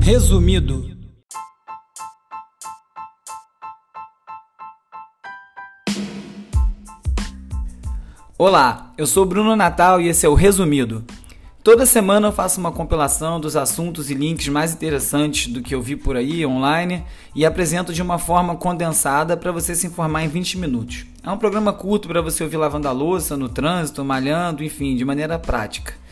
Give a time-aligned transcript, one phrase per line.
[0.00, 0.90] Resumido.
[8.36, 11.04] Olá, eu sou Bruno Natal e esse é o Resumido.
[11.62, 15.80] Toda semana eu faço uma compilação dos assuntos e links mais interessantes do que eu
[15.80, 17.04] vi por aí online
[17.36, 21.06] e apresento de uma forma condensada para você se informar em 20 minutos.
[21.22, 25.04] É um programa curto para você ouvir lavando a louça, no trânsito, malhando, enfim, de
[25.04, 26.02] maneira prática.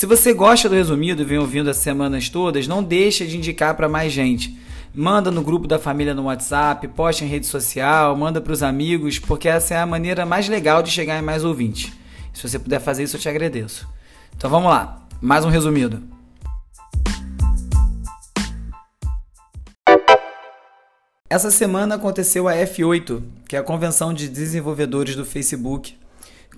[0.00, 3.76] Se você gosta do resumido e vem ouvindo as semanas todas, não deixe de indicar
[3.76, 4.58] para mais gente.
[4.94, 9.18] Manda no grupo da família no WhatsApp, poste em rede social, manda para os amigos,
[9.18, 11.92] porque essa é a maneira mais legal de chegar em mais ouvintes.
[12.32, 13.86] Se você puder fazer isso, eu te agradeço.
[14.34, 16.02] Então vamos lá, mais um resumido.
[21.28, 25.94] Essa semana aconteceu a F8, que é a convenção de desenvolvedores do Facebook,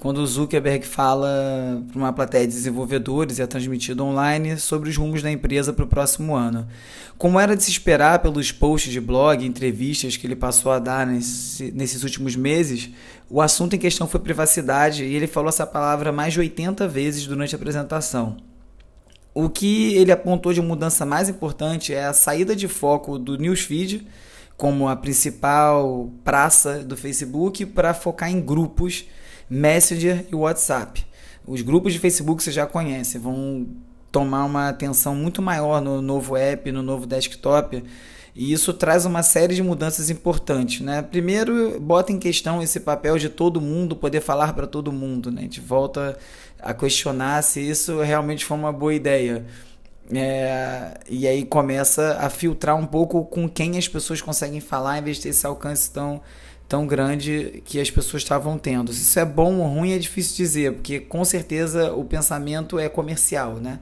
[0.03, 4.97] quando o Zuckerberg fala para uma plateia de desenvolvedores e é transmitido online sobre os
[4.97, 6.67] rumos da empresa para o próximo ano.
[7.17, 11.07] Como era de se esperar pelos posts de blog entrevistas que ele passou a dar
[11.07, 12.91] nesse, nesses últimos meses,
[13.31, 17.25] o assunto em questão foi privacidade e ele falou essa palavra mais de 80 vezes
[17.25, 18.39] durante a apresentação.
[19.33, 24.05] O que ele apontou de mudança mais importante é a saída de foco do newsfeed
[24.57, 29.07] como a principal praça do Facebook para focar em grupos,
[29.53, 31.07] Messenger e WhatsApp.
[31.47, 33.67] Os grupos de Facebook você já conhece, vão
[34.11, 37.83] tomar uma atenção muito maior no novo app, no novo desktop
[38.35, 41.03] e isso traz uma série de mudanças importantes, né?
[41.03, 45.41] Primeiro, bota em questão esse papel de todo mundo poder falar para todo mundo, né?
[45.41, 46.17] A gente volta
[46.59, 49.45] a questionar se isso realmente foi uma boa ideia.
[50.11, 55.03] É, e aí começa a filtrar um pouco com quem as pessoas conseguem falar em
[55.03, 56.21] vez de ter esse alcance tão,
[56.73, 58.95] tão grande que as pessoas estavam tendo.
[58.95, 62.89] Se isso é bom ou ruim é difícil dizer, porque com certeza o pensamento é
[62.89, 63.79] comercial, né?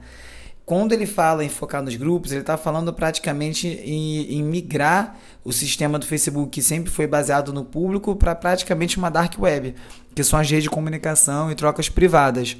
[0.65, 5.51] quando ele fala em focar nos grupos, ele está falando praticamente em, em, migrar o
[5.51, 9.73] sistema do Facebook, que sempre foi baseado no público, para praticamente uma dark web,
[10.15, 12.55] que são as redes de comunicação e trocas privadas.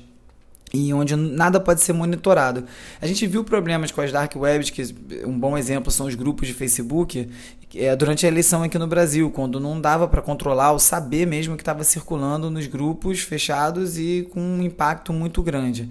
[0.74, 2.66] E onde nada pode ser monitorado.
[3.02, 4.84] A gente viu problemas com as dark webs, que
[5.26, 7.30] um bom exemplo são os grupos de Facebook,
[7.76, 11.56] é, durante a eleição aqui no Brasil, quando não dava para controlar ou saber mesmo
[11.56, 15.90] que estava circulando nos grupos fechados e com um impacto muito grande.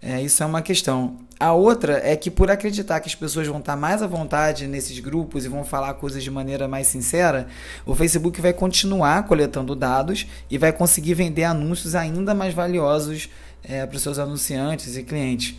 [0.00, 1.16] É, isso é uma questão.
[1.38, 4.98] A outra é que, por acreditar que as pessoas vão estar mais à vontade nesses
[4.98, 7.48] grupos e vão falar coisas de maneira mais sincera,
[7.86, 13.28] o Facebook vai continuar coletando dados e vai conseguir vender anúncios ainda mais valiosos
[13.64, 15.56] é, para os seus anunciantes e clientes.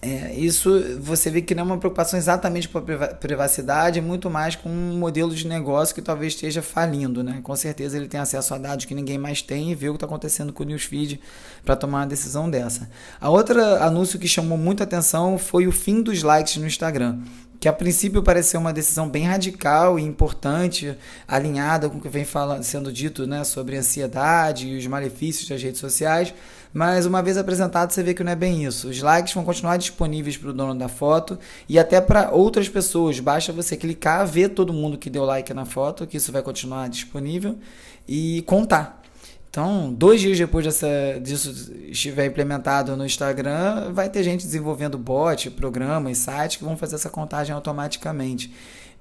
[0.00, 0.70] É, isso
[1.00, 4.68] você vê que não é uma preocupação exatamente com a privacidade, é muito mais com
[4.68, 7.24] um modelo de negócio que talvez esteja falindo.
[7.24, 7.40] Né?
[7.42, 9.96] Com certeza ele tem acesso a dados que ninguém mais tem e vê o que
[9.96, 11.20] está acontecendo com o newsfeed
[11.64, 12.88] para tomar uma decisão dessa.
[13.20, 17.18] A outra anúncio que chamou muita atenção foi o fim dos likes no Instagram
[17.60, 22.24] que a princípio pareceu uma decisão bem radical e importante, alinhada com o que vem
[22.24, 26.32] falando, sendo dito né, sobre ansiedade e os malefícios das redes sociais,
[26.72, 28.88] mas uma vez apresentado você vê que não é bem isso.
[28.88, 33.18] Os likes vão continuar disponíveis para o dono da foto e até para outras pessoas.
[33.20, 36.88] Basta você clicar, ver todo mundo que deu like na foto, que isso vai continuar
[36.88, 37.58] disponível
[38.06, 39.02] e contar.
[39.50, 40.86] Então, dois dias depois dessa,
[41.22, 46.96] disso estiver implementado no Instagram, vai ter gente desenvolvendo bot, programas, sites que vão fazer
[46.96, 48.52] essa contagem automaticamente.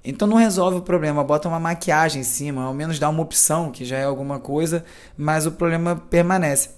[0.04, 3.72] Então não resolve o problema, bota uma maquiagem em cima, ao menos dá uma opção,
[3.72, 4.86] que já é alguma coisa,
[5.18, 6.70] mas o problema permanece.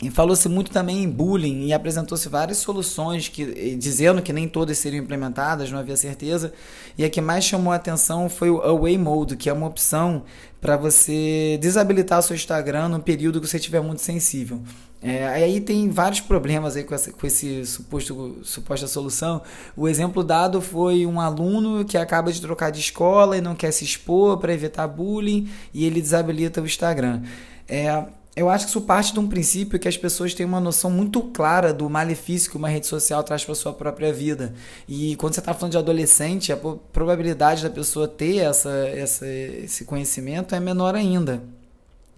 [0.00, 4.78] E falou-se muito também em bullying e apresentou-se várias soluções que, dizendo que nem todas
[4.78, 6.52] seriam implementadas, não havia certeza.
[6.98, 10.24] E a que mais chamou a atenção foi o Away Mode, que é uma opção
[10.60, 14.60] para você desabilitar o seu Instagram no período que você estiver muito sensível.
[15.00, 19.42] É, aí tem vários problemas aí com, essa, com esse suposto, suposta solução.
[19.76, 23.72] O exemplo dado foi um aluno que acaba de trocar de escola e não quer
[23.72, 27.22] se expor para evitar bullying e ele desabilita o Instagram.
[27.68, 28.04] É,
[28.34, 31.20] eu acho que isso parte de um princípio que as pessoas têm uma noção muito
[31.20, 34.54] clara do malefício que uma rede social traz para sua própria vida.
[34.88, 39.84] E quando você está falando de adolescente, a probabilidade da pessoa ter essa, essa, esse
[39.84, 41.42] conhecimento é menor ainda.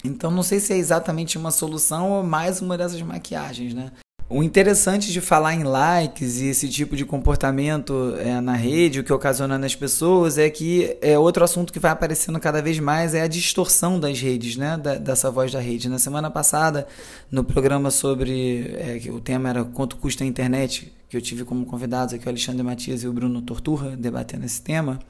[0.05, 3.91] Então não sei se é exatamente uma solução ou mais uma dessas maquiagens, né?
[4.27, 9.05] O interessante de falar em likes e esse tipo de comportamento é, na rede, o
[9.05, 13.15] que ocasiona nas pessoas, é que é outro assunto que vai aparecendo cada vez mais
[13.15, 14.79] é a distorção das redes, né?
[14.79, 15.91] Da, dessa voz da rede.
[15.91, 16.87] Na semana passada,
[17.31, 18.75] no programa sobre.
[18.79, 22.29] É, o tema era quanto custa a internet, que eu tive como convidados aqui o
[22.31, 25.01] Alexandre Matias e o Bruno Torturra debatendo esse tema.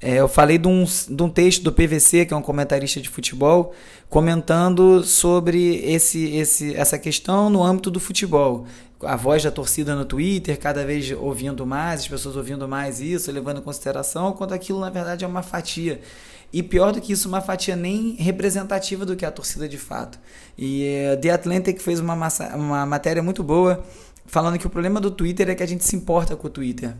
[0.00, 3.08] É, eu falei de um, de um texto do PVC, que é um comentarista de
[3.08, 3.74] futebol,
[4.08, 8.66] comentando sobre esse, esse, essa questão no âmbito do futebol.
[9.02, 13.30] A voz da torcida no Twitter, cada vez ouvindo mais, as pessoas ouvindo mais isso,
[13.30, 16.00] levando em consideração, quando aquilo na verdade é uma fatia.
[16.52, 19.76] E pior do que isso, uma fatia nem representativa do que é a torcida de
[19.76, 20.18] fato.
[20.56, 23.84] E uh, The Atlantic fez uma, massa, uma matéria muito boa
[24.26, 26.94] falando que o problema do Twitter é que a gente se importa com o Twitter.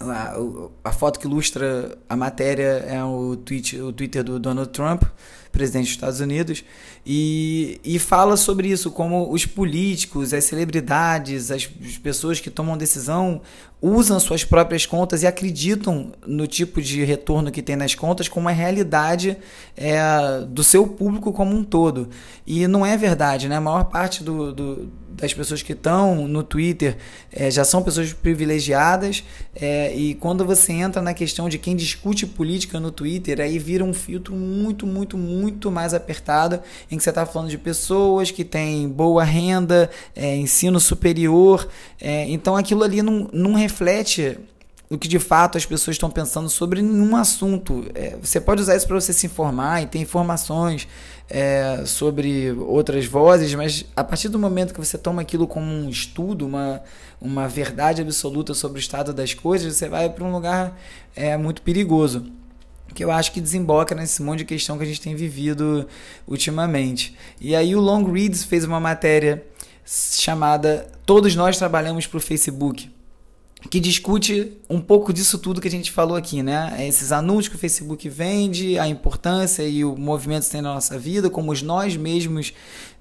[0.00, 0.36] A,
[0.84, 5.02] a, foto que ilustra a matéria é o, tweet, o Twitter do Donald Trump,
[5.50, 6.64] presidente dos Estados Unidos,
[7.04, 12.76] e, e fala sobre isso, como os políticos, as celebridades, as, as pessoas que tomam
[12.76, 13.40] decisão
[13.80, 18.46] usam suas próprias contas e acreditam no tipo de retorno que tem nas contas como
[18.46, 19.36] uma realidade
[19.76, 22.08] é, do seu público como um todo.
[22.46, 23.56] E não é verdade, né?
[23.56, 24.88] A maior parte do, do
[25.18, 26.96] das pessoas que estão no Twitter
[27.32, 29.24] é, já são pessoas privilegiadas
[29.54, 33.84] é, e quando você entra na questão de quem discute política no Twitter, aí vira
[33.84, 36.60] um filtro muito, muito, muito mais apertado
[36.90, 41.68] em que você está falando de pessoas que têm boa renda, é, ensino superior,
[42.00, 44.38] é, então aquilo ali não, não reflete
[44.90, 47.84] o que de fato as pessoas estão pensando sobre nenhum assunto.
[47.94, 50.88] É, você pode usar isso para você se informar e ter informações
[51.28, 55.90] é, sobre outras vozes, mas a partir do momento que você toma aquilo como um
[55.90, 56.82] estudo, uma,
[57.20, 60.78] uma verdade absoluta sobre o estado das coisas, você vai para um lugar
[61.14, 62.24] é, muito perigoso.
[62.94, 65.86] Que eu acho que desemboca nesse monte de questão que a gente tem vivido
[66.26, 67.14] ultimamente.
[67.38, 69.44] E aí o Long Reads fez uma matéria
[69.84, 72.90] chamada Todos Nós Trabalhamos para o Facebook
[73.70, 76.86] que discute um pouco disso tudo que a gente falou aqui, né?
[76.86, 80.98] Esses anúncios que o Facebook vende, a importância e o movimento que tem na nossa
[80.98, 82.54] vida, como nós mesmos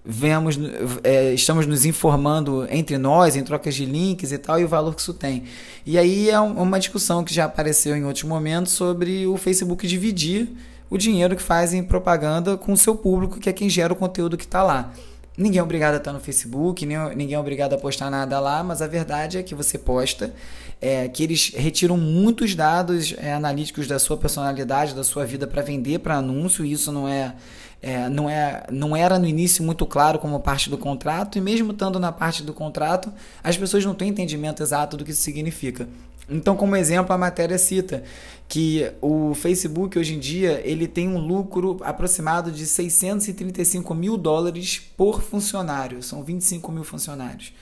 [0.04, 0.58] vemos,
[1.04, 4.96] é, estamos nos informando entre nós, em trocas de links e tal, e o valor
[4.96, 5.44] que isso tem.
[5.86, 10.50] E aí é uma discussão que já apareceu em outros momentos sobre o Facebook dividir
[10.90, 13.96] o dinheiro que faz em propaganda com o seu público, que é quem gera o
[13.96, 14.94] conteúdo que está lá.
[15.38, 18.82] Ninguém é obrigado a estar no Facebook, ninguém é obrigado a postar nada lá, mas
[18.82, 20.34] a verdade é que você posta,
[20.82, 25.62] é, que eles retiram muitos dados é, analíticos da sua personalidade, da sua vida para
[25.62, 27.36] vender para anúncio, e isso não é,
[27.84, 31.72] é, não é não era no início muito claro como parte do contrato, e mesmo
[31.72, 33.14] estando na parte do contrato,
[33.44, 35.88] as pessoas não têm entendimento exato do que isso significa.
[36.30, 38.04] Então, como exemplo, a matéria cita
[38.48, 44.80] que o Facebook hoje em dia ele tem um lucro aproximado de 635 mil dólares
[44.96, 47.54] por funcionário, são 25 mil funcionários.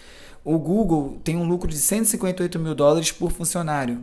[0.44, 4.00] O Google tem um lucro de 158 mil dólares por funcionário.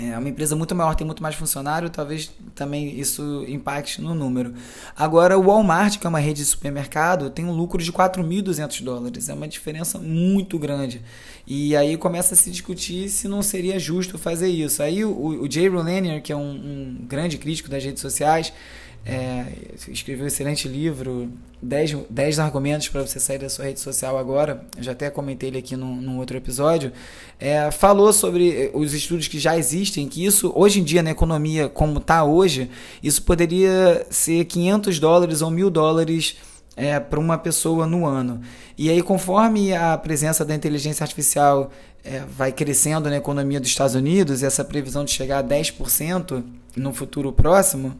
[0.00, 4.54] É uma empresa muito maior, tem muito mais funcionário, talvez também isso impacte no número.
[4.96, 9.28] Agora, o Walmart, que é uma rede de supermercado, tem um lucro de 4.200 dólares.
[9.28, 11.02] É uma diferença muito grande.
[11.44, 14.84] E aí começa a se discutir se não seria justo fazer isso.
[14.84, 18.52] Aí o, o Jay Rolanier, que é um, um grande crítico das redes sociais,
[19.08, 19.46] é,
[19.88, 21.30] escreveu um excelente livro,
[21.62, 24.62] 10, argumentos para você sair da sua rede social agora.
[24.76, 26.92] Eu já até comentei ele aqui num, num outro episódio.
[27.40, 31.70] É, falou sobre os estudos que já existem, que isso, hoje em dia, na economia
[31.70, 32.70] como está hoje,
[33.02, 36.36] isso poderia ser 500 dólares ou mil dólares
[36.76, 38.42] é, para uma pessoa no ano.
[38.76, 41.70] E aí, conforme a presença da inteligência artificial
[42.04, 46.44] é, vai crescendo na economia dos Estados Unidos, essa previsão de chegar a 10%
[46.76, 47.98] no futuro próximo,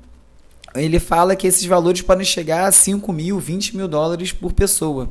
[0.74, 5.08] ele fala que esses valores podem chegar a 5 mil, 20 mil dólares por pessoa.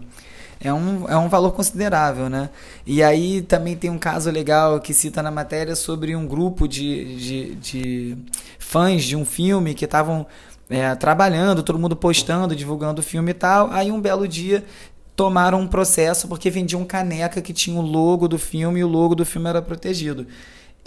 [0.60, 2.50] É um, é um valor considerável, né?
[2.86, 7.16] E aí também tem um caso legal que cita na matéria sobre um grupo de,
[7.18, 8.18] de, de
[8.58, 10.26] fãs de um filme que estavam
[10.70, 13.70] é, trabalhando, todo mundo postando, divulgando o filme e tal.
[13.72, 14.64] Aí um belo dia
[15.16, 19.14] tomaram um processo porque vendiam caneca que tinha o logo do filme e o logo
[19.14, 20.26] do filme era protegido.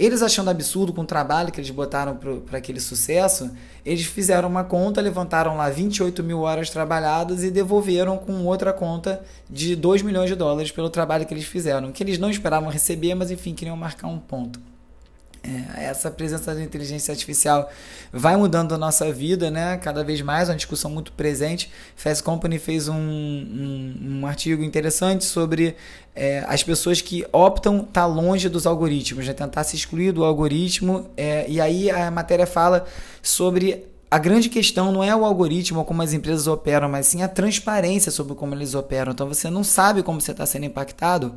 [0.01, 3.51] Eles achando absurdo com o trabalho que eles botaram para aquele sucesso,
[3.85, 9.23] eles fizeram uma conta, levantaram lá 28 mil horas trabalhadas e devolveram com outra conta
[9.49, 13.15] de 2 milhões de dólares pelo trabalho que eles fizeram, que eles não esperavam receber,
[13.15, 14.59] mas enfim, queriam marcar um ponto.
[15.43, 17.71] É, essa presença da inteligência artificial
[18.13, 19.79] vai mudando a nossa vida, né?
[19.79, 21.71] Cada vez mais, uma discussão muito presente.
[21.97, 25.77] Fast Company fez um, um, um artigo interessante sobre
[26.15, 29.33] é, as pessoas que optam estar tá longe dos algoritmos, né?
[29.33, 31.11] tentar se excluir do algoritmo.
[31.17, 32.85] É, e aí a matéria fala
[33.23, 37.23] sobre a grande questão não é o algoritmo ou como as empresas operam, mas sim
[37.23, 39.13] a transparência sobre como eles operam.
[39.13, 41.33] Então você não sabe como você está sendo impactado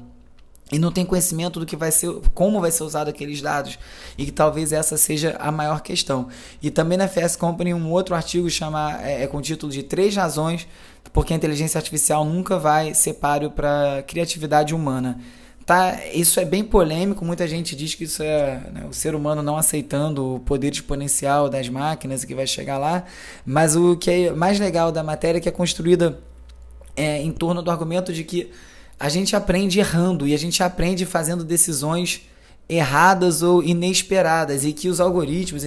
[0.71, 3.77] e não tem conhecimento do que vai ser, como vai ser usado aqueles dados
[4.17, 6.27] e que talvez essa seja a maior questão.
[6.61, 9.83] E também na Fast Company um outro artigo chama é, é com o título de
[9.83, 10.67] três razões
[11.11, 15.19] porque a inteligência artificial nunca vai ser páreo para criatividade humana.
[15.65, 19.41] Tá, isso é bem polêmico, muita gente diz que isso é né, o ser humano
[19.41, 23.05] não aceitando o poder exponencial das máquinas e que vai chegar lá,
[23.45, 26.19] mas o que é mais legal da matéria é que é construída
[26.97, 28.51] é, em torno do argumento de que
[29.03, 32.21] a gente aprende errando e a gente aprende fazendo decisões
[32.69, 35.65] erradas ou inesperadas e que os algoritmos,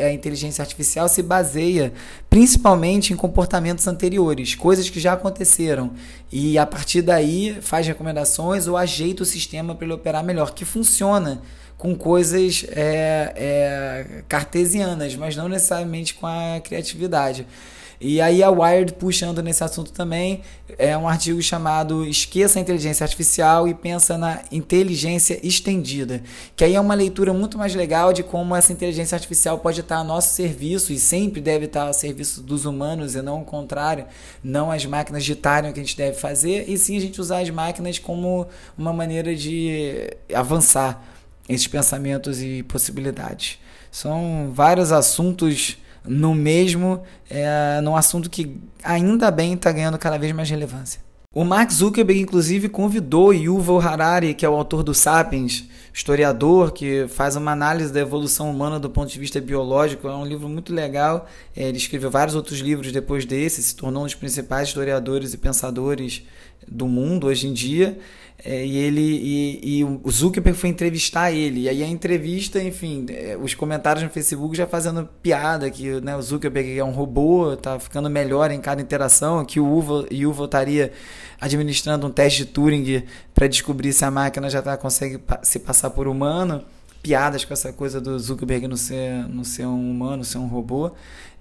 [0.00, 1.92] a inteligência artificial se baseia
[2.28, 5.92] principalmente em comportamentos anteriores, coisas que já aconteceram
[6.32, 10.64] e a partir daí faz recomendações ou ajeita o sistema para ele operar melhor, que
[10.64, 11.40] funciona
[11.78, 17.46] com coisas é, é, cartesianas, mas não necessariamente com a criatividade.
[18.04, 20.42] E aí a Wired puxando nesse assunto também
[20.76, 26.20] é um artigo chamado Esqueça a inteligência artificial e pensa na inteligência estendida,
[26.56, 29.98] que aí é uma leitura muito mais legal de como essa inteligência artificial pode estar
[29.98, 34.04] a nosso serviço e sempre deve estar a serviço dos humanos e não o contrário,
[34.42, 37.38] não as máquinas ditarem o que a gente deve fazer, e sim a gente usar
[37.38, 41.00] as máquinas como uma maneira de avançar
[41.48, 43.60] esses pensamentos e possibilidades.
[43.92, 50.32] São vários assuntos no mesmo, é, num assunto que ainda bem está ganhando cada vez
[50.32, 51.00] mais relevância.
[51.34, 57.06] O Mark Zuckerberg, inclusive, convidou Yuval Harari, que é o autor do Sapiens, historiador que
[57.08, 60.06] faz uma análise da evolução humana do ponto de vista biológico.
[60.06, 61.26] É um livro muito legal.
[61.56, 65.38] É, ele escreveu vários outros livros depois desse, se tornou um dos principais historiadores e
[65.38, 66.22] pensadores
[66.68, 67.98] do mundo hoje em dia.
[68.44, 71.62] É, e ele e, e, o Zuckerberg foi entrevistar ele.
[71.62, 76.16] E aí a entrevista, enfim, é, os comentários no Facebook já fazendo piada que né,
[76.16, 80.92] o Zuckerberg é um robô, tá ficando melhor em cada interação, que o Yuval estaria
[81.40, 85.90] administrando um teste de Turing para descobrir se a máquina já tá, consegue se passar
[85.90, 86.64] por humano
[87.02, 90.92] piadas com essa coisa do Zuckerberg não ser, não ser um humano, ser um robô.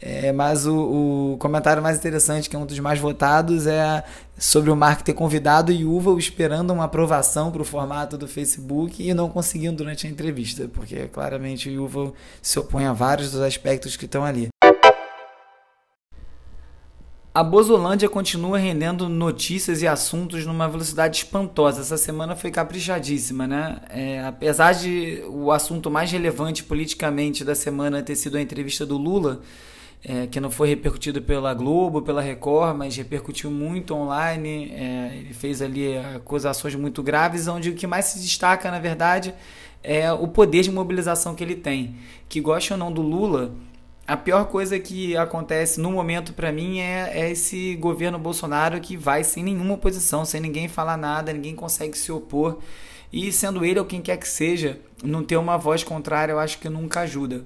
[0.02, 4.04] É, mas o, o, comentário mais interessante, que é um dos mais votados, é
[4.36, 9.14] sobre o Mark ter convidado Yuval esperando uma aprovação para o formato do Facebook e
[9.14, 13.96] não conseguindo durante a entrevista, porque claramente o Yuval se opõe a vários dos aspectos
[13.96, 14.50] que estão ali.
[17.34, 21.80] A Bozolândia continua rendendo notícias e assuntos numa velocidade espantosa.
[21.80, 23.80] Essa semana foi caprichadíssima, né?
[23.90, 28.98] É, apesar de o assunto mais relevante politicamente da semana ter sido a entrevista do
[28.98, 29.42] Lula,
[30.04, 34.72] é, que não foi repercutido pela Globo, pela Record, mas repercutiu muito online.
[34.74, 39.34] É, ele fez ali acusações muito graves, onde o que mais se destaca, na verdade,
[39.84, 41.96] é o poder de mobilização que ele tem.
[42.28, 43.54] Que goste ou não do Lula
[44.08, 48.98] a pior coisa que acontece no momento para mim é, é, esse governo Bolsonaro que
[48.98, 52.60] vai sem nenhuma oposição, sem ninguém falar nada, ninguém consegue se opor.
[53.14, 56.60] E sendo ele ou quem quer que seja, não ter uma voz contrária eu acho
[56.60, 57.46] que nunca ajuda.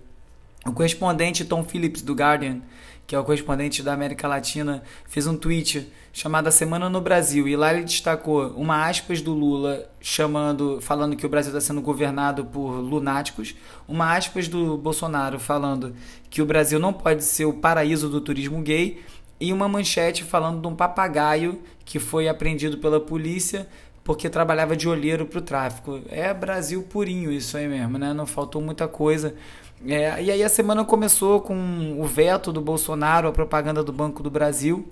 [0.67, 2.59] O correspondente Tom Phillips do Guardian,
[3.05, 7.55] que é o correspondente da América Latina, fez um tweet chamado Semana no Brasil e
[7.55, 12.45] lá ele destacou uma aspas do Lula chamando, falando que o Brasil está sendo governado
[12.45, 13.53] por lunáticos,
[13.87, 15.95] uma aspas do Bolsonaro falando
[16.31, 19.03] que o Brasil não pode ser o paraíso do turismo gay
[19.39, 23.67] e uma manchete falando de um papagaio que foi apreendido pela polícia
[24.05, 25.99] porque trabalhava de olheiro para o tráfico.
[26.09, 28.13] É Brasil purinho isso aí mesmo, né?
[28.13, 29.35] Não faltou muita coisa.
[29.83, 34.23] É, e aí a semana começou com o veto do Bolsonaro, a propaganda do Banco
[34.23, 34.87] do Brasil.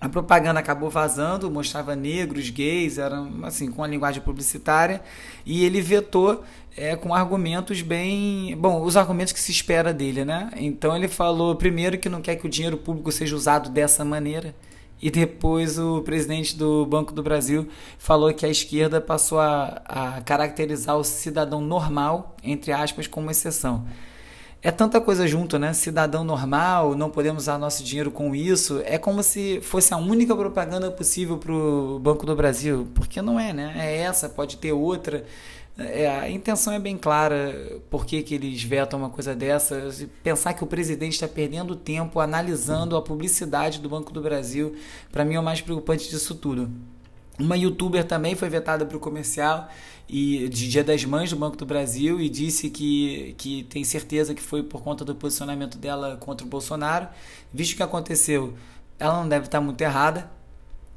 [0.00, 5.00] A propaganda acabou vazando, mostrava negros, gays, era assim, com a linguagem publicitária,
[5.46, 6.42] e ele vetou
[6.76, 8.56] é, com argumentos bem.
[8.56, 10.50] Bom, os argumentos que se espera dele, né?
[10.56, 14.56] Então ele falou, primeiro, que não quer que o dinheiro público seja usado dessa maneira,
[15.00, 20.20] e depois o presidente do Banco do Brasil falou que a esquerda passou a, a
[20.22, 23.84] caracterizar o cidadão normal, entre aspas, como exceção
[24.62, 25.72] é tanta coisa junto, né?
[25.72, 28.80] Cidadão normal, não podemos usar nosso dinheiro com isso.
[28.84, 33.40] É como se fosse a única propaganda possível para o Banco do Brasil, porque não
[33.40, 33.74] é, né?
[33.76, 35.24] É essa, pode ter outra.
[35.76, 39.90] É, a intenção é bem clara por que, que eles vetam uma coisa dessa.
[40.22, 44.76] Pensar que o presidente está perdendo tempo analisando a publicidade do Banco do Brasil,
[45.10, 46.70] para mim é o mais preocupante disso tudo.
[47.38, 49.68] Uma youtuber também foi vetada para o comercial
[50.08, 54.34] e de Dia das Mães do Banco do Brasil e disse que, que tem certeza
[54.34, 57.08] que foi por conta do posicionamento dela contra o Bolsonaro.
[57.52, 58.54] Visto que aconteceu,
[58.98, 60.30] ela não deve estar muito errada.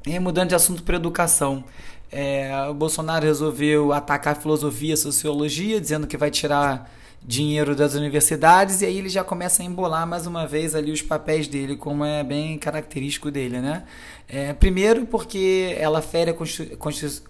[0.06, 1.64] E mudando de assunto para educação,
[2.12, 6.90] é, o Bolsonaro resolveu atacar a filosofia e a sociologia, dizendo que vai tirar
[7.26, 11.02] dinheiro das universidades, e aí ele já começa a embolar mais uma vez ali os
[11.02, 13.82] papéis dele, como é bem característico dele, né?
[14.28, 16.34] É, primeiro porque ela fere a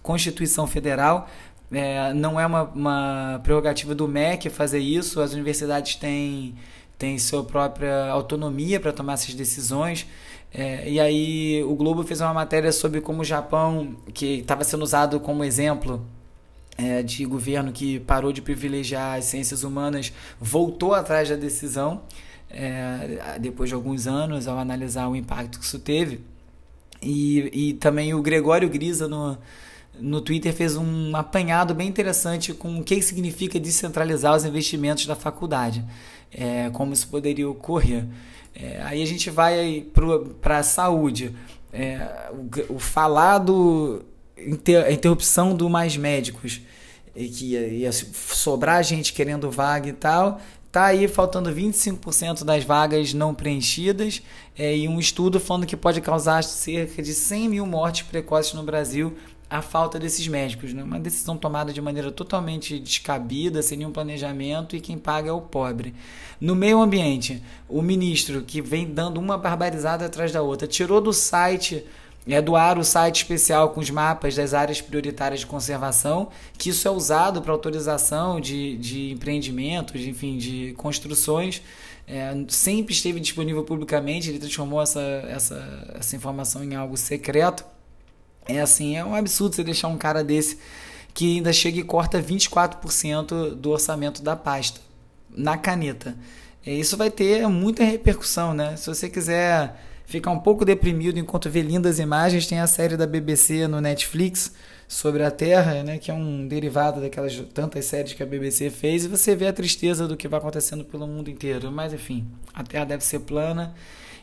[0.02, 1.28] Constituição Federal,
[1.72, 6.54] é, não é uma, uma prerrogativa do MEC fazer isso, as universidades têm,
[6.98, 10.06] têm sua própria autonomia para tomar essas decisões.
[10.52, 14.82] É, e aí o Globo fez uma matéria sobre como o Japão, que estava sendo
[14.82, 16.06] usado como exemplo
[16.76, 22.02] é, de governo que parou de privilegiar as ciências humanas voltou atrás da decisão
[22.50, 26.20] é, depois de alguns anos ao analisar o impacto que isso teve
[27.02, 29.36] e, e também o Gregório Grisa no,
[29.98, 35.14] no Twitter fez um apanhado bem interessante com o que significa descentralizar os investimentos da
[35.14, 35.84] faculdade,
[36.32, 38.04] é, como isso poderia ocorrer.
[38.54, 39.86] É, aí a gente vai
[40.40, 41.34] para a saúde.
[41.72, 44.02] É, o, o falado
[44.36, 46.60] inter, a interrupção do mais médicos,
[47.14, 50.40] e que ia, ia sobrar gente querendo vaga e tal,
[50.70, 54.20] tá aí faltando 25% das vagas não preenchidas
[54.58, 58.62] é, e um estudo falando que pode causar cerca de 100 mil mortes precoces no
[58.62, 59.16] Brasil
[59.48, 60.72] a falta desses médicos.
[60.74, 60.82] Né?
[60.82, 65.40] Uma decisão tomada de maneira totalmente descabida, sem nenhum planejamento, e quem paga é o
[65.40, 65.94] pobre.
[66.40, 71.12] No meio ambiente, o ministro, que vem dando uma barbarizada atrás da outra, tirou do
[71.12, 71.84] site
[72.34, 76.28] é doar o site especial com os mapas das áreas prioritárias de conservação,
[76.58, 81.62] que isso é usado para autorização de, de empreendimentos, enfim, de construções.
[82.08, 87.64] É, sempre esteve disponível publicamente, ele transformou essa, essa, essa informação em algo secreto.
[88.48, 90.58] É assim, é um absurdo você deixar um cara desse
[91.14, 94.80] que ainda chega e corta 24% do orçamento da pasta
[95.30, 96.16] na caneta.
[96.64, 98.76] É, isso vai ter muita repercussão, né?
[98.76, 103.06] Se você quiser ficar um pouco deprimido enquanto vê lindas imagens, tem a série da
[103.06, 104.52] BBC no Netflix
[104.88, 109.04] sobre a Terra, né, que é um derivado daquelas tantas séries que a BBC fez,
[109.04, 111.72] e você vê a tristeza do que vai acontecendo pelo mundo inteiro.
[111.72, 113.74] Mas enfim, a Terra deve ser plana,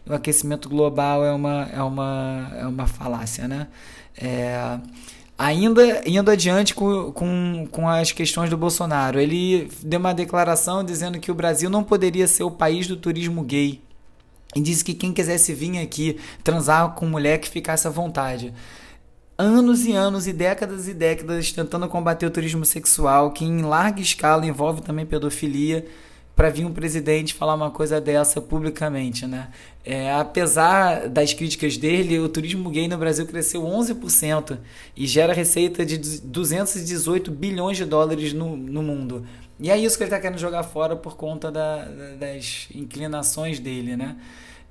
[0.07, 3.67] o aquecimento global é uma, é uma, é uma falácia, né?
[4.17, 4.79] É,
[5.37, 11.19] ainda indo adiante com, com, com as questões do Bolsonaro, ele deu uma declaração dizendo
[11.19, 13.81] que o Brasil não poderia ser o país do turismo gay.
[14.55, 18.53] E disse que quem quisesse vir aqui transar com mulher que ficasse à vontade.
[19.37, 23.99] Anos e anos e décadas e décadas tentando combater o turismo sexual, que em larga
[23.99, 25.85] escala envolve também pedofilia,
[26.35, 29.49] para vir um presidente falar uma coisa dessa publicamente, né?
[29.85, 34.57] É, apesar das críticas dele, o turismo gay no Brasil cresceu 11%
[34.95, 39.25] e gera receita de 218 bilhões de dólares no, no mundo.
[39.59, 41.85] E é isso que ele está querendo jogar fora por conta da,
[42.19, 44.17] das inclinações dele, né?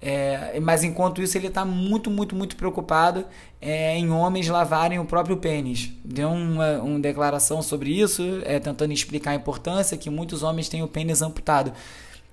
[0.05, 3.25] É, mas enquanto isso ele está muito, muito, muito preocupado
[3.61, 5.93] é, em homens lavarem o próprio pênis.
[6.05, 10.83] Deu uma, uma declaração sobre isso, é, tentando explicar a importância que muitos homens têm
[10.83, 11.73] o pênis amputado.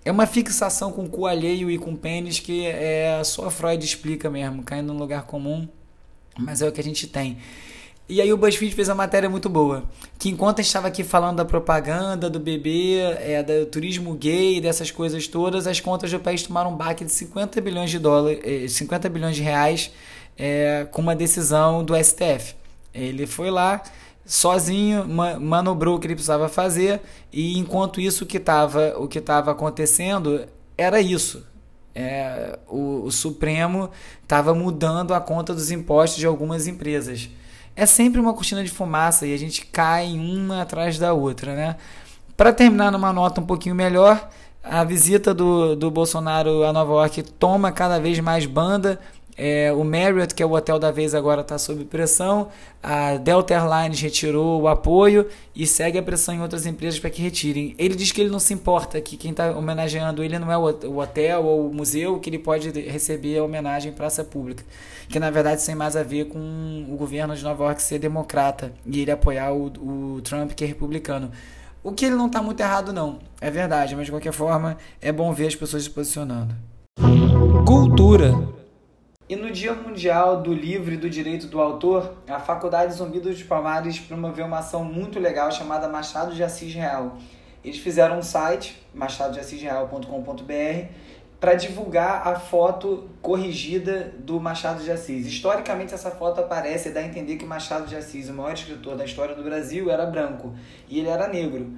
[0.03, 3.85] É uma fixação com o cu alheio e com o pênis que é, só Freud
[3.85, 5.67] explica mesmo, caindo num lugar comum,
[6.39, 7.37] mas é o que a gente tem.
[8.09, 9.83] E aí o BuzzFeed fez uma matéria muito boa,
[10.17, 14.59] que enquanto a gente estava aqui falando da propaganda, do bebê, é, do turismo gay,
[14.59, 18.73] dessas coisas todas, as contas do país tomaram um baque de 50 bilhões de dólares,
[18.73, 19.91] 50 eh, bilhões de reais
[20.35, 22.55] é, com uma decisão do STF.
[22.95, 23.83] Ele foi lá
[24.25, 25.05] sozinho,
[25.39, 28.41] manobrou o que ele precisava fazer e enquanto isso que
[28.97, 31.45] o que estava acontecendo era isso.
[31.93, 33.91] É, o, o Supremo
[34.23, 37.29] estava mudando a conta dos impostos de algumas empresas
[37.79, 41.77] é sempre uma cortina de fumaça e a gente cai uma atrás da outra, né?
[42.35, 44.29] Para terminar numa nota um pouquinho melhor,
[44.61, 48.99] a visita do, do Bolsonaro a Nova York toma cada vez mais banda.
[49.41, 52.49] É, o Marriott, que é o hotel da vez, agora está sob pressão.
[52.83, 57.21] A Delta Airlines retirou o apoio e segue a pressão em outras empresas para que
[57.21, 57.73] retirem.
[57.77, 60.99] Ele diz que ele não se importa, que quem está homenageando ele não é o
[60.99, 64.65] hotel ou o museu, que ele pode receber a homenagem em praça pública.
[65.07, 66.37] Que na verdade tem mais a ver com
[66.89, 70.67] o governo de Nova York ser democrata e ele apoiar o, o Trump, que é
[70.67, 71.31] republicano.
[71.81, 73.19] O que ele não está muito errado, não.
[73.39, 76.53] É verdade, mas de qualquer forma é bom ver as pessoas se posicionando.
[77.65, 78.58] Cultura.
[79.29, 83.43] E no Dia Mundial do Livro e do Direito do Autor, a Faculdade Zumbi dos
[83.43, 87.15] Palmares promoveu uma ação muito legal chamada Machado de Assis Real.
[87.63, 90.87] Eles fizeram um site, machadodeassisreal.com.br,
[91.39, 95.27] para divulgar a foto corrigida do Machado de Assis.
[95.27, 98.97] Historicamente, essa foto aparece e dá a entender que Machado de Assis, o maior escritor
[98.97, 100.55] da história do Brasil, era branco
[100.89, 101.71] e ele era negro.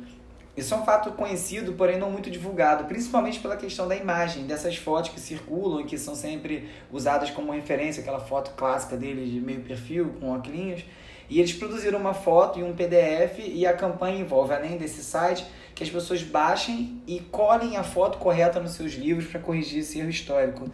[0.61, 4.77] Isso é um fato conhecido, porém não muito divulgado, principalmente pela questão da imagem, dessas
[4.77, 9.41] fotos que circulam e que são sempre usadas como referência, aquela foto clássica dele de
[9.41, 10.85] meio perfil, com óculos.
[11.27, 15.47] E eles produziram uma foto e um PDF e a campanha envolve, além desse site,
[15.73, 19.99] que as pessoas baixem e colhem a foto correta nos seus livros para corrigir esse
[19.99, 20.69] erro histórico.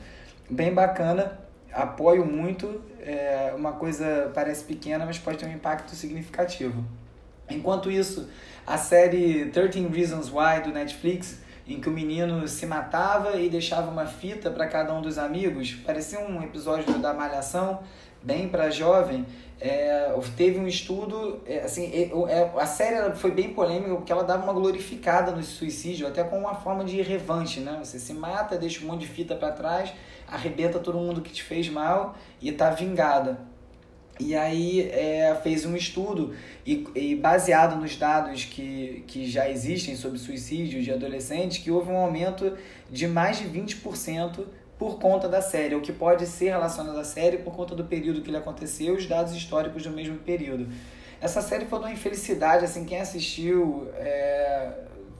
[0.49, 1.39] Bem bacana,
[1.71, 6.83] apoio muito, é uma coisa parece pequena, mas pode ter um impacto significativo.
[7.49, 8.27] Enquanto isso,
[8.67, 13.89] a série 13 Reasons Why do Netflix, em que o menino se matava e deixava
[13.89, 17.79] uma fita para cada um dos amigos, parecia um episódio da Malhação,
[18.21, 19.25] bem para jovem,
[19.59, 24.43] é, teve um estudo, é, assim, é, a série foi bem polêmica porque ela dava
[24.43, 27.79] uma glorificada no suicídio, até com uma forma de revanche, né?
[27.81, 29.93] Você se mata, deixa um monte de fita para trás,
[30.27, 33.39] arrebenta todo mundo que te fez mal e tá vingada.
[34.19, 36.33] E aí é, fez um estudo
[36.65, 41.91] e, e, baseado nos dados que, que já existem sobre suicídio de adolescentes, que houve
[41.91, 42.57] um aumento
[42.89, 44.45] de mais de 20%
[44.77, 48.21] por conta da série, o que pode ser relacionado à série por conta do período
[48.21, 50.67] que ele aconteceu e os dados históricos do mesmo período.
[51.19, 54.71] Essa série foi uma infelicidade, assim, quem assistiu é,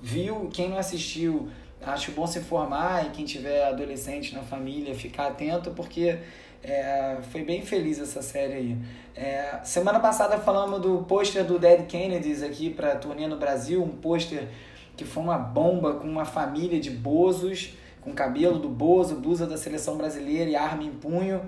[0.01, 1.49] viu, quem não assistiu,
[1.81, 6.19] acho bom se informar e quem tiver adolescente na família ficar atento, porque
[6.63, 8.77] é, foi bem feliz essa série aí.
[9.15, 13.89] É, semana passada falamos do pôster do Dead Kennedys aqui para turnê no Brasil, um
[13.89, 14.47] pôster
[14.95, 17.75] que foi uma bomba com uma família de bozos
[18.07, 21.41] com cabelo do Bozo, blusa da seleção brasileira e arma em punho.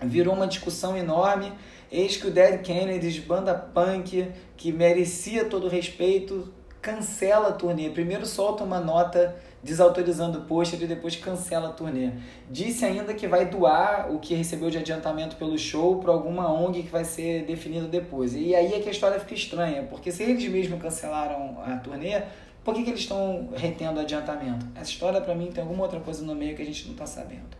[0.00, 1.52] Virou uma discussão enorme.
[1.90, 6.52] Eis que o Dead Kennedys, banda punk, que merecia todo o respeito,
[6.82, 7.90] cancela a turnê.
[7.90, 12.10] Primeiro solta uma nota desautorizando o pôster e depois cancela a turnê.
[12.50, 16.82] Disse ainda que vai doar o que recebeu de adiantamento pelo show para alguma ONG
[16.82, 18.34] que vai ser definida depois.
[18.34, 22.22] E aí é que a história fica estranha, porque se eles mesmos cancelaram a turnê,
[22.62, 24.66] por que, que eles estão retendo adiantamento?
[24.74, 27.06] Essa história, para mim, tem alguma outra coisa no meio que a gente não está
[27.06, 27.56] sabendo.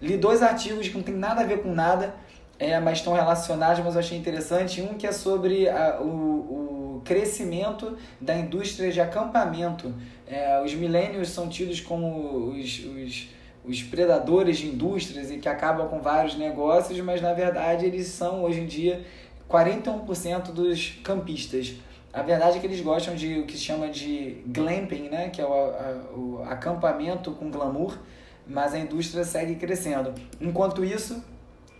[0.00, 2.14] Li dois artigos que não tem nada a ver com nada,
[2.58, 4.82] é, mas estão relacionados, mas eu achei interessante.
[4.82, 9.94] Um que é sobre a, o, o crescimento da indústria de acampamento.
[10.26, 13.28] É, os milênios são tidos como os, os,
[13.64, 18.44] os predadores de indústrias e que acabam com vários negócios, mas na verdade eles são,
[18.44, 19.04] hoje em dia,
[19.48, 21.74] 41% dos campistas.
[22.12, 25.30] A verdade é que eles gostam de o que se chama de glamping, né?
[25.30, 27.98] que é o, a, o acampamento com glamour,
[28.46, 30.12] mas a indústria segue crescendo.
[30.40, 31.22] Enquanto isso,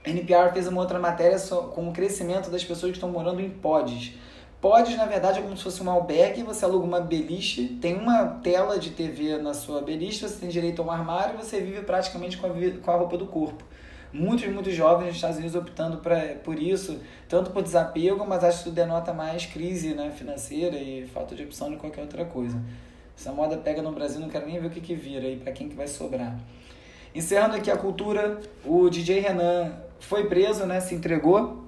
[0.05, 1.39] a NPR fez uma outra matéria
[1.75, 4.15] com o crescimento das pessoas que estão morando em pods.
[4.61, 8.27] Pods, na verdade, é como se fosse um albergue, você aluga uma beliche, tem uma
[8.43, 12.37] tela de TV na sua beliche, você tem direito a um armário você vive praticamente
[12.37, 13.65] com a, com a roupa do corpo
[14.13, 18.59] muitos, muitos jovens nos Estados Unidos optando pra, por isso, tanto por desapego, mas acho
[18.59, 22.61] que isso denota mais crise né, financeira e falta de opção de qualquer outra coisa.
[23.17, 25.53] Essa moda pega no Brasil, não quero nem ver o que, que vira e para
[25.53, 26.39] quem que vai sobrar.
[27.15, 31.65] Encerrando aqui a cultura, o DJ Renan foi preso, né, se entregou,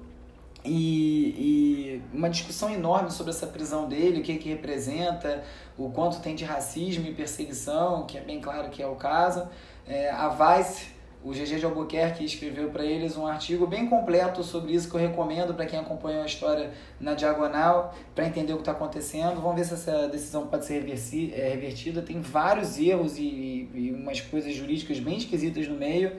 [0.65, 5.43] e, e, uma discussão enorme sobre essa prisão dele, o que, que representa,
[5.77, 9.47] o quanto tem de racismo e perseguição, que é bem claro que é o caso.
[9.85, 14.73] É, a Vice o GG de Albuquerque escreveu para eles um artigo bem completo sobre
[14.73, 18.63] isso que eu recomendo para quem acompanhou a história na diagonal, para entender o que
[18.63, 19.39] está acontecendo.
[19.39, 22.01] Vamos ver se essa decisão pode ser é, revertida.
[22.01, 26.11] Tem vários erros e, e umas coisas jurídicas bem esquisitas no meio.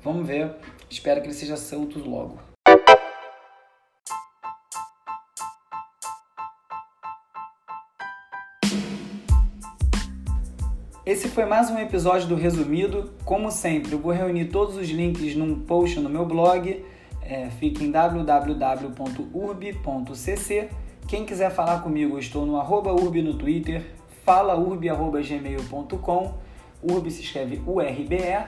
[0.00, 0.54] Vamos ver.
[0.88, 2.53] Espero que ele seja solto logo.
[11.06, 13.10] Esse foi mais um episódio do Resumido.
[13.26, 16.82] Como sempre, eu vou reunir todos os links num post no meu blog.
[17.20, 18.88] É, fica em www.urb.cc.
[21.06, 23.84] Quem quiser falar comigo, eu estou no arroba urb no Twitter,
[24.24, 26.34] falaurb.gmail.com.
[26.82, 28.46] Urb se escreve U-R-B-E.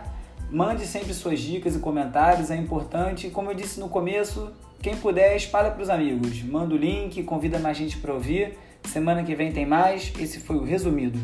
[0.51, 3.29] Mande sempre suas dicas e comentários, é importante.
[3.29, 6.43] Como eu disse no começo, quem puder, espalha para os amigos.
[6.43, 8.57] Manda o link, convida mais gente para ouvir.
[8.83, 10.11] Semana que vem tem mais.
[10.19, 11.19] Esse foi o Resumido.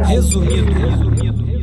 [0.00, 0.72] Resumido.
[0.72, 1.61] Resumido.